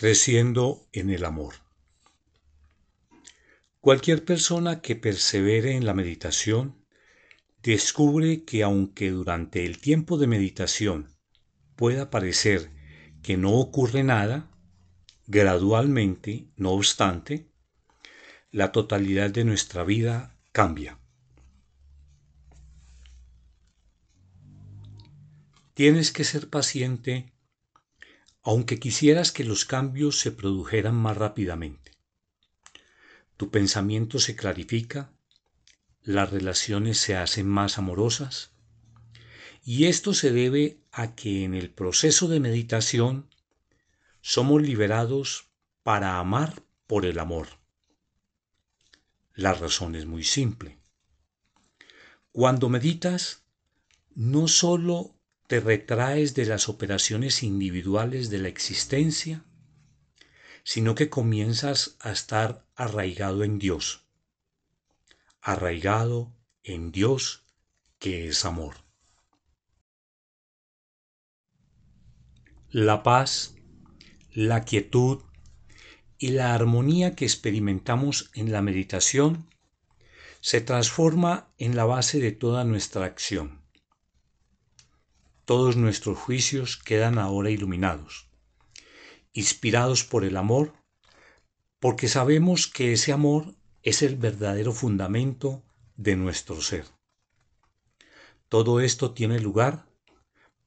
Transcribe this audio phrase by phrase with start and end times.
[0.00, 1.56] Creciendo en el amor.
[3.82, 6.86] Cualquier persona que persevere en la meditación
[7.62, 11.10] descubre que aunque durante el tiempo de meditación
[11.76, 12.70] pueda parecer
[13.22, 14.50] que no ocurre nada,
[15.26, 17.50] gradualmente, no obstante,
[18.50, 20.98] la totalidad de nuestra vida cambia.
[25.74, 27.34] Tienes que ser paciente
[28.42, 31.92] aunque quisieras que los cambios se produjeran más rápidamente.
[33.36, 35.12] Tu pensamiento se clarifica,
[36.02, 38.52] las relaciones se hacen más amorosas,
[39.64, 43.28] y esto se debe a que en el proceso de meditación
[44.22, 45.50] somos liberados
[45.82, 47.48] para amar por el amor.
[49.34, 50.78] La razón es muy simple.
[52.32, 53.44] Cuando meditas,
[54.14, 55.19] no solo
[55.50, 59.44] te retraes de las operaciones individuales de la existencia,
[60.62, 64.06] sino que comienzas a estar arraigado en Dios,
[65.40, 67.46] arraigado en Dios
[67.98, 68.76] que es amor.
[72.70, 73.56] La paz,
[74.32, 75.24] la quietud
[76.16, 79.48] y la armonía que experimentamos en la meditación
[80.40, 83.59] se transforma en la base de toda nuestra acción
[85.50, 88.28] todos nuestros juicios quedan ahora iluminados,
[89.32, 90.74] inspirados por el amor,
[91.80, 95.64] porque sabemos que ese amor es el verdadero fundamento
[95.96, 96.84] de nuestro ser.
[98.48, 99.88] Todo esto tiene lugar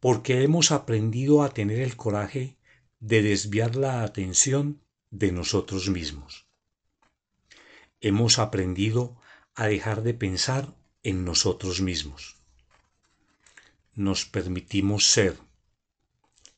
[0.01, 2.57] porque hemos aprendido a tener el coraje
[2.99, 6.49] de desviar la atención de nosotros mismos.
[8.01, 9.15] Hemos aprendido
[9.55, 12.42] a dejar de pensar en nosotros mismos
[13.95, 15.37] nos permitimos ser,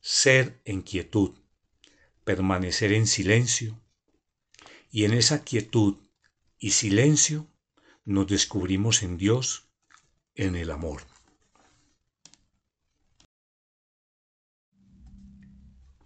[0.00, 1.38] ser en quietud,
[2.24, 3.80] permanecer en silencio,
[4.90, 5.98] y en esa quietud
[6.58, 7.46] y silencio
[8.04, 9.68] nos descubrimos en Dios,
[10.34, 11.02] en el amor.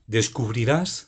[0.06, 1.06] Descubrirás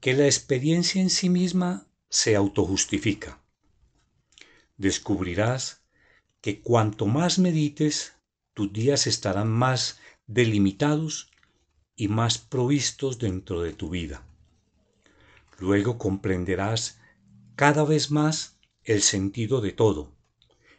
[0.00, 3.42] que la experiencia en sí misma se autojustifica.
[4.76, 5.82] Descubrirás
[6.40, 8.17] que cuanto más medites,
[8.58, 11.30] tus días estarán más delimitados
[11.94, 14.26] y más provistos dentro de tu vida.
[15.60, 16.98] Luego comprenderás
[17.54, 20.10] cada vez más el sentido de todo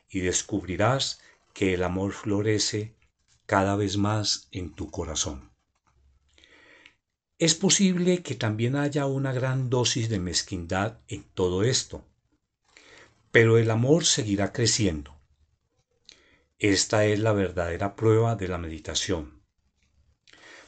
[0.10, 1.22] y descubrirás
[1.54, 2.98] que el amor florece
[3.46, 5.50] cada vez más en tu corazón.
[7.38, 12.04] Es posible que también haya una gran dosis de mezquindad en todo esto,
[13.32, 15.19] pero el amor seguirá creciendo
[16.60, 19.42] esta es la verdadera prueba de la meditación.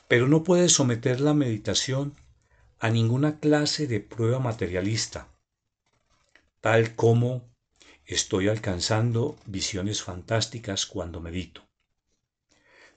[0.07, 2.15] Pero no puedes someter la meditación
[2.79, 5.27] a ninguna clase de prueba materialista,
[6.61, 7.53] tal como
[8.05, 11.67] estoy alcanzando visiones fantásticas cuando medito.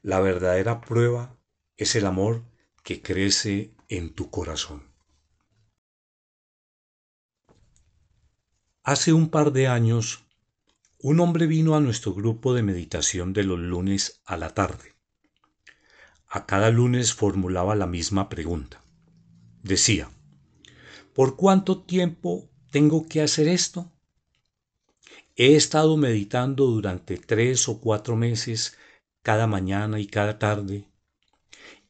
[0.02, 1.36] La verdadera prueba
[1.76, 2.44] es el amor
[2.84, 4.94] que crece en tu corazón.
[8.84, 10.23] Hace un par de años
[11.04, 14.94] un hombre vino a nuestro grupo de meditación de los lunes a la tarde.
[16.26, 18.82] A cada lunes formulaba la misma pregunta.
[19.62, 20.08] Decía,
[21.12, 23.92] ¿por cuánto tiempo tengo que hacer esto?
[25.36, 28.78] He estado meditando durante tres o cuatro meses
[29.20, 30.88] cada mañana y cada tarde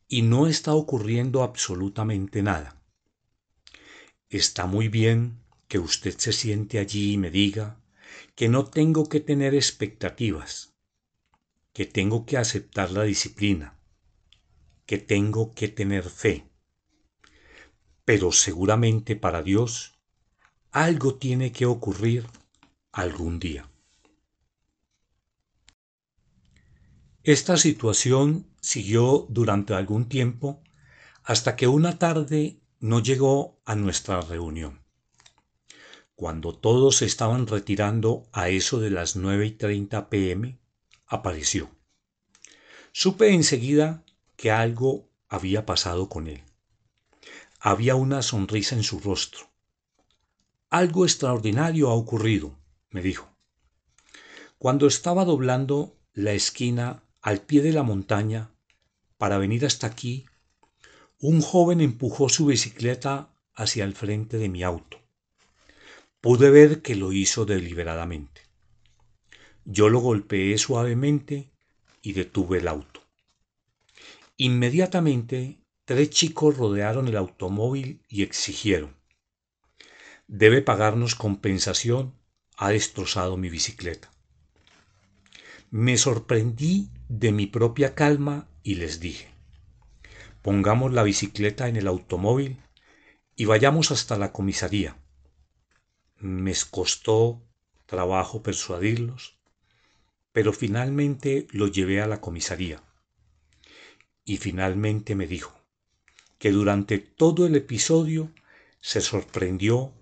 [0.08, 2.82] y no está ocurriendo absolutamente nada.
[4.28, 5.38] Está muy bien
[5.68, 7.78] que usted se siente allí y me diga,
[8.34, 10.74] que no tengo que tener expectativas,
[11.72, 13.78] que tengo que aceptar la disciplina,
[14.86, 16.50] que tengo que tener fe.
[18.04, 19.98] Pero seguramente para Dios
[20.72, 22.26] algo tiene que ocurrir
[22.90, 23.70] algún día.
[27.22, 30.62] Esta situación siguió durante algún tiempo
[31.22, 34.83] hasta que una tarde no llegó a nuestra reunión.
[36.14, 40.60] Cuando todos se estaban retirando a eso de las nueve y treinta pm,
[41.06, 41.70] apareció.
[42.92, 44.04] Supe enseguida
[44.36, 46.42] que algo había pasado con él.
[47.58, 49.50] Había una sonrisa en su rostro.
[50.70, 52.56] Algo extraordinario ha ocurrido,
[52.90, 53.28] me dijo.
[54.58, 58.50] Cuando estaba doblando la esquina al pie de la montaña
[59.18, 60.26] para venir hasta aquí,
[61.18, 65.03] un joven empujó su bicicleta hacia el frente de mi auto.
[66.24, 68.40] Pude ver que lo hizo deliberadamente.
[69.66, 71.50] Yo lo golpeé suavemente
[72.00, 73.02] y detuve el auto.
[74.38, 78.96] Inmediatamente tres chicos rodearon el automóvil y exigieron,
[80.26, 82.14] debe pagarnos compensación,
[82.56, 84.10] ha destrozado mi bicicleta.
[85.70, 89.28] Me sorprendí de mi propia calma y les dije,
[90.40, 92.62] pongamos la bicicleta en el automóvil
[93.36, 95.03] y vayamos hasta la comisaría.
[96.24, 97.42] Me costó
[97.84, 99.36] trabajo persuadirlos,
[100.32, 102.82] pero finalmente lo llevé a la comisaría.
[104.24, 105.52] Y finalmente me dijo
[106.38, 108.32] que durante todo el episodio
[108.80, 109.92] se sorprendió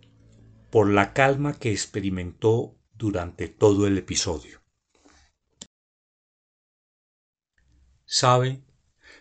[0.70, 4.62] por la calma que experimentó durante todo el episodio.
[8.04, 8.62] Sabe,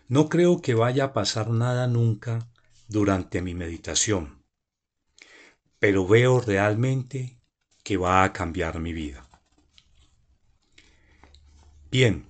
[0.07, 2.51] no creo que vaya a pasar nada nunca
[2.88, 4.40] durante mi meditación,
[5.81, 7.39] pero veo realmente
[7.83, 9.28] que va a cambiar mi vida.
[11.89, 12.28] Bien,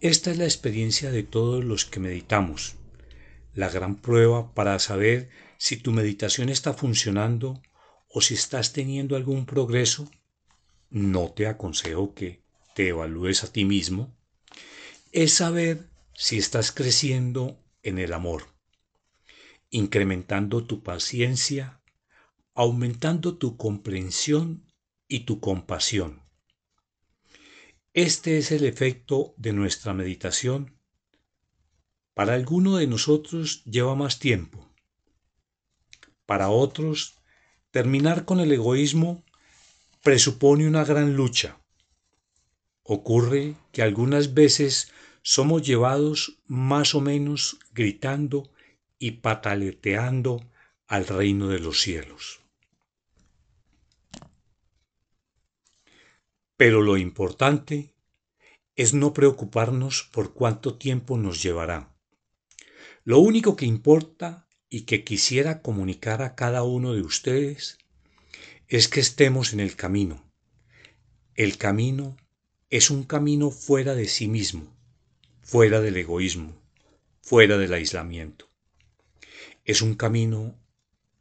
[0.00, 2.76] esta es la experiencia de todos los que meditamos,
[3.52, 5.28] la gran prueba para saber
[5.58, 7.60] si tu meditación está funcionando
[8.08, 10.08] o si estás teniendo algún progreso.
[10.88, 12.44] No te aconsejo que
[12.76, 14.16] te evalúes a ti mismo,
[15.10, 18.44] es saber si estás creciendo en el amor,
[19.68, 21.77] incrementando tu paciencia,
[22.58, 24.64] aumentando tu comprensión
[25.06, 26.24] y tu compasión.
[27.92, 30.76] Este es el efecto de nuestra meditación.
[32.14, 34.68] Para alguno de nosotros lleva más tiempo.
[36.26, 37.14] Para otros,
[37.70, 39.24] terminar con el egoísmo
[40.02, 41.60] presupone una gran lucha.
[42.82, 44.90] Ocurre que algunas veces
[45.22, 48.50] somos llevados más o menos gritando
[48.98, 50.44] y pataleteando
[50.88, 52.40] al reino de los cielos.
[56.58, 57.94] Pero lo importante
[58.74, 61.96] es no preocuparnos por cuánto tiempo nos llevará.
[63.04, 67.78] Lo único que importa y que quisiera comunicar a cada uno de ustedes
[68.66, 70.30] es que estemos en el camino.
[71.36, 72.16] El camino
[72.70, 74.76] es un camino fuera de sí mismo,
[75.40, 76.60] fuera del egoísmo,
[77.22, 78.50] fuera del aislamiento.
[79.64, 80.58] Es un camino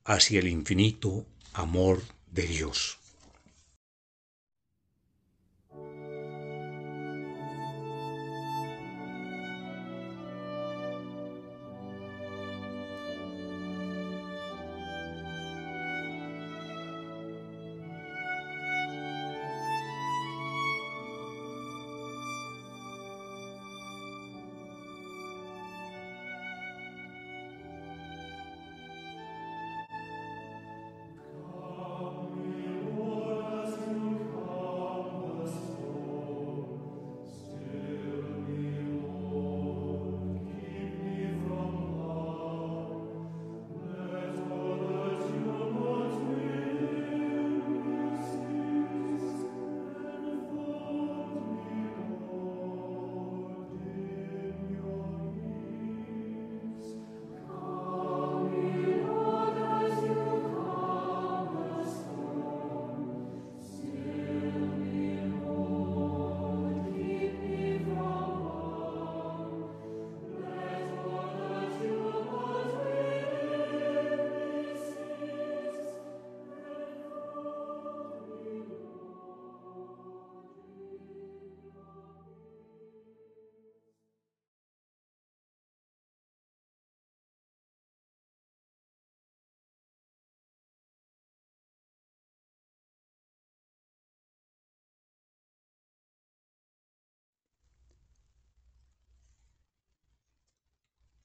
[0.04, 2.02] hacia el infinito amor
[2.32, 2.97] de Dios.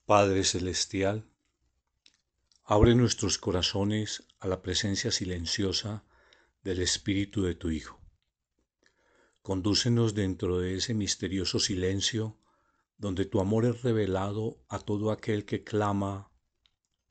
[0.05, 1.31] Padre Celestial,
[2.65, 6.03] abre nuestros corazones a la presencia silenciosa
[6.61, 8.01] del Espíritu de tu Hijo.
[9.41, 12.37] Condúcenos dentro de ese misterioso silencio
[12.97, 16.33] donde tu amor es revelado a todo aquel que clama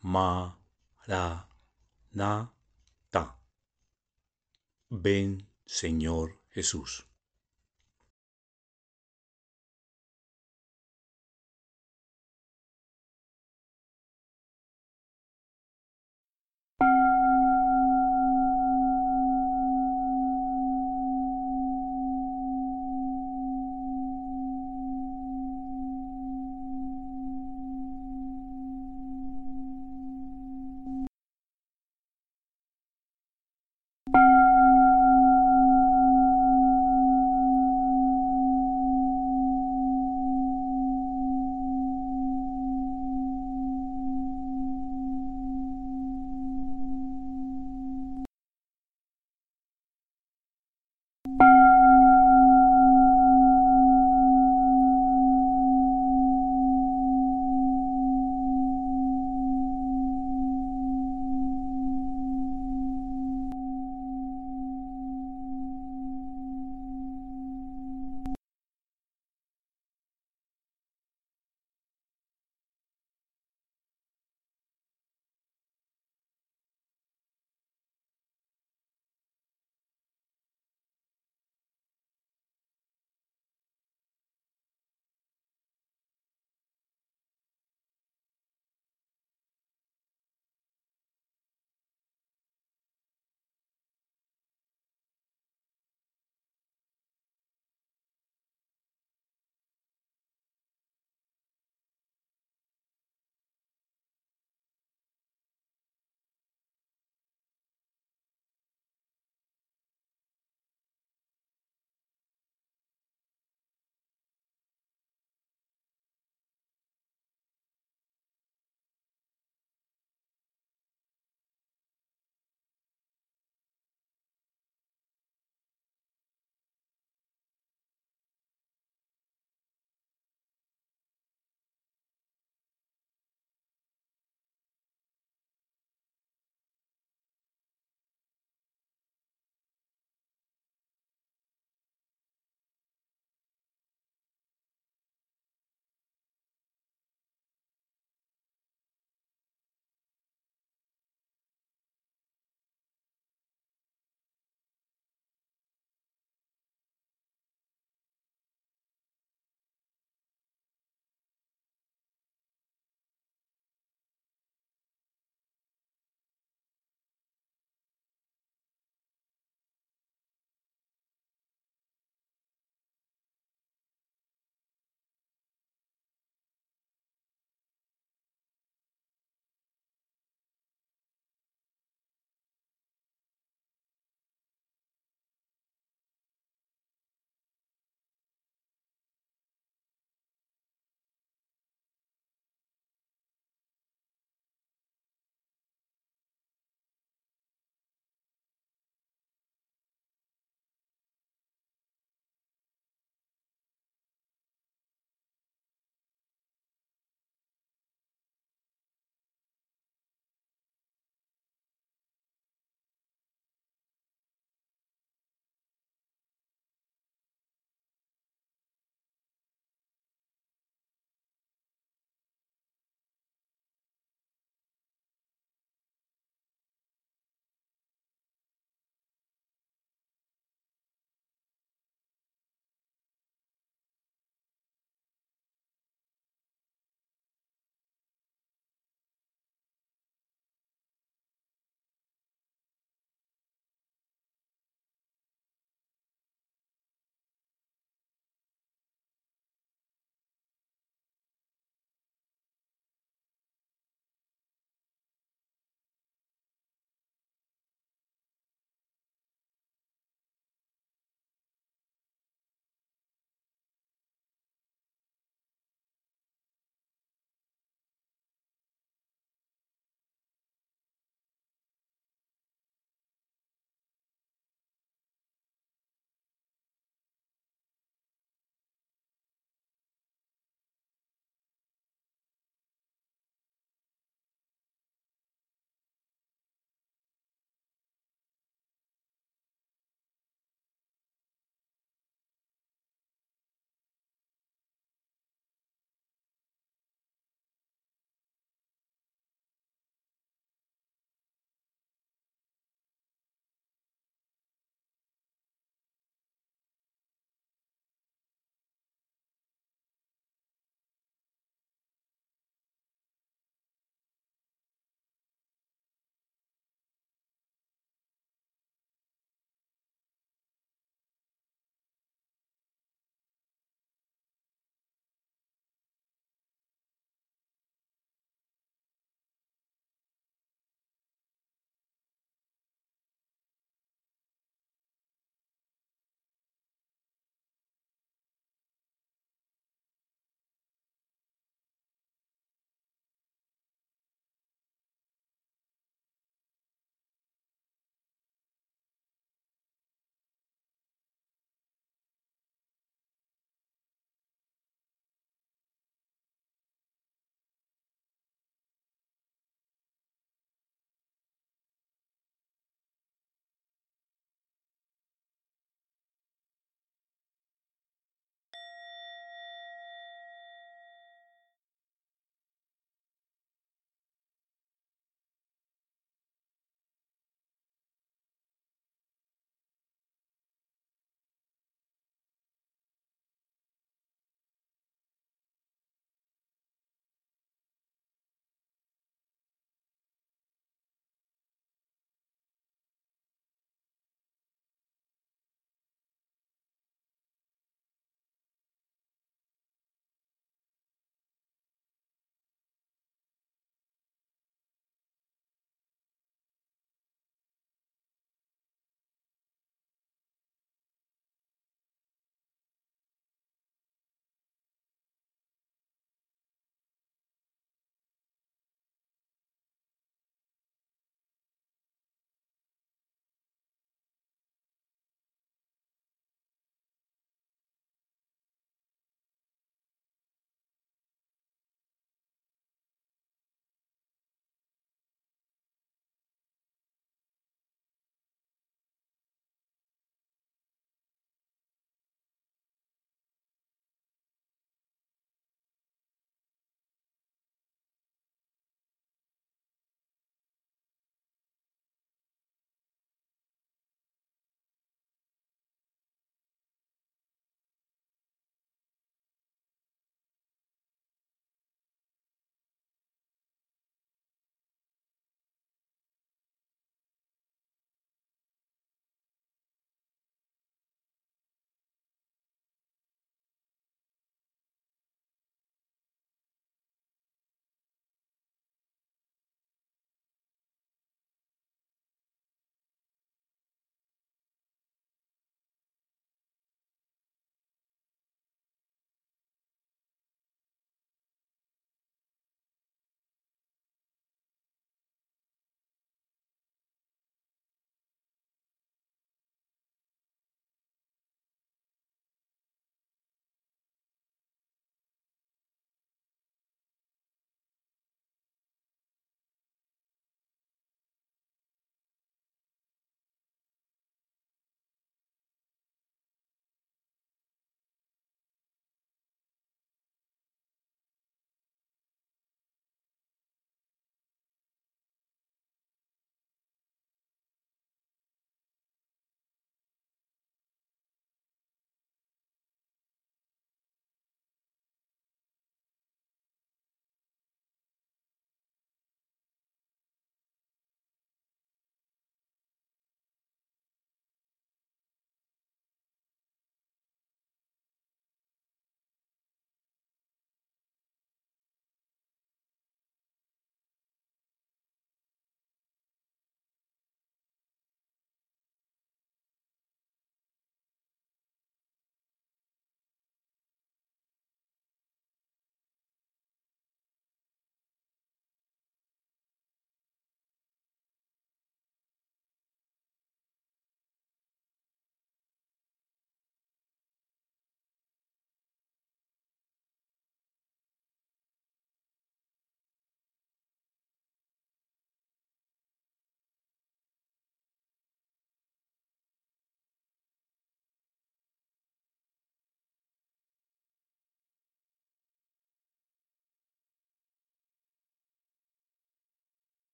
[0.00, 0.60] Ma,
[1.06, 1.48] Ra,
[2.10, 2.54] Na,
[3.08, 3.40] Ta.
[4.90, 7.06] Ven, Señor Jesús.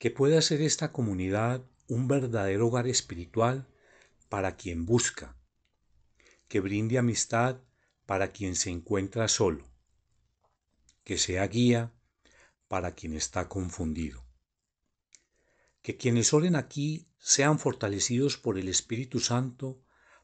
[0.00, 3.68] Que pueda ser esta comunidad un verdadero hogar espiritual
[4.30, 5.36] para quien busca,
[6.48, 7.60] que brinde amistad
[8.06, 9.62] para quien se encuentra solo,
[11.04, 11.92] que sea guía
[12.66, 14.24] para quien está confundido.
[15.82, 19.82] Que quienes oren aquí sean fortalecidos por el Espíritu Santo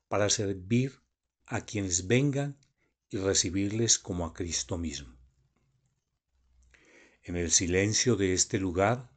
[0.08, 1.02] para servir
[1.44, 2.56] a quienes vengan
[3.10, 5.18] y recibirles como a Cristo mismo.
[7.22, 9.14] En el silencio de este lugar,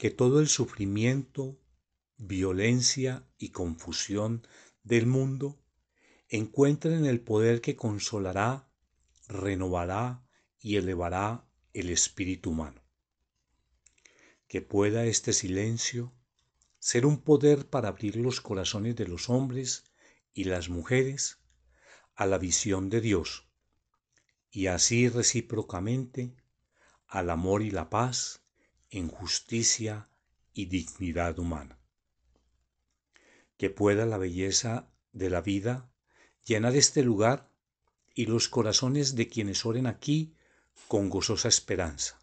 [0.00, 1.60] que todo el sufrimiento,
[2.16, 4.46] violencia y confusión
[4.82, 5.60] del mundo
[6.30, 8.66] encuentren el poder que consolará,
[9.28, 10.26] renovará
[10.58, 12.82] y elevará el espíritu humano.
[14.48, 16.14] Que pueda este silencio
[16.78, 19.84] ser un poder para abrir los corazones de los hombres
[20.32, 21.40] y las mujeres
[22.14, 23.50] a la visión de Dios
[24.50, 26.34] y así recíprocamente
[27.06, 28.40] al amor y la paz
[28.90, 30.08] en justicia
[30.52, 31.78] y dignidad humana.
[33.56, 35.90] Que pueda la belleza de la vida
[36.44, 37.50] llenar este lugar
[38.14, 40.34] y los corazones de quienes oren aquí
[40.88, 42.18] con gozosa esperanza.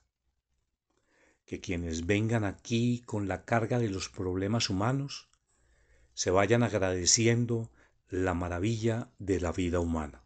[1.46, 5.30] Que quienes vengan aquí con la carga de los problemas humanos
[6.14, 7.72] se vayan agradeciendo
[8.10, 10.24] la maravilla de la vida humana.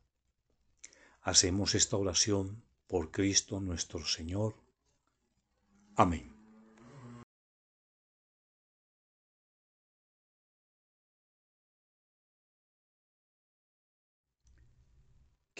[1.21, 4.55] Hacemos esta oración por Cristo nuestro Señor.
[5.95, 6.30] Amén.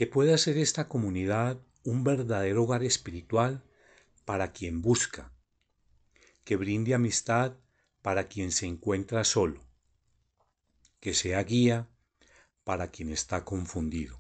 [0.01, 3.63] Que pueda ser esta comunidad un verdadero hogar espiritual
[4.25, 5.31] para quien busca,
[6.43, 7.59] que brinde amistad
[8.01, 9.63] para quien se encuentra solo,
[10.99, 11.87] que sea guía
[12.63, 14.19] para quien está confundido.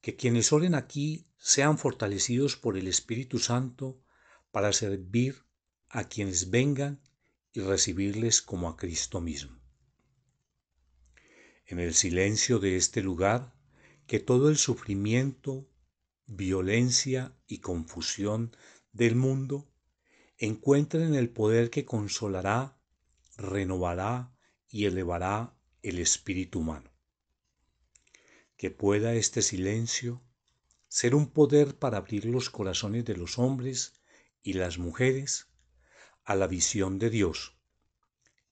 [0.00, 4.00] Que quienes oren aquí sean fortalecidos por el Espíritu Santo
[4.50, 5.44] para servir
[5.90, 7.02] a quienes vengan
[7.52, 9.60] y recibirles como a Cristo mismo.
[11.66, 13.53] En el silencio de este lugar,
[14.06, 15.68] que todo el sufrimiento,
[16.26, 18.56] violencia y confusión
[18.92, 19.68] del mundo
[20.38, 22.78] encuentren el poder que consolará,
[23.36, 24.34] renovará
[24.68, 26.90] y elevará el espíritu humano.
[28.56, 30.22] Que pueda este silencio
[30.88, 33.94] ser un poder para abrir los corazones de los hombres
[34.42, 35.48] y las mujeres
[36.24, 37.54] a la visión de Dios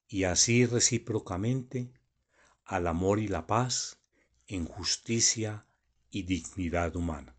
[0.08, 1.90] y así recíprocamente
[2.64, 4.01] al amor y la paz
[4.46, 5.66] en justicia
[6.10, 7.36] y dignidad humana.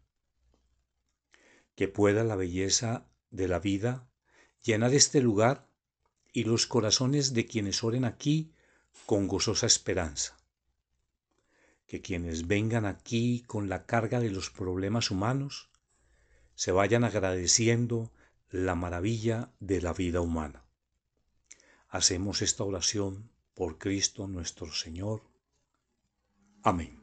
[1.76, 4.08] Que pueda la belleza de la vida
[4.64, 5.68] llenar este lugar
[6.32, 8.54] y los corazones de quienes oren aquí
[9.06, 10.38] con gozosa esperanza.
[11.88, 15.70] Que quienes vengan aquí con la carga de los problemas humanos
[16.56, 18.12] se vayan agradeciendo
[18.49, 20.64] la maravilla de la vida humana.
[21.89, 25.32] Hacemos esta oración por Cristo nuestro Señor.
[26.64, 27.03] Amén.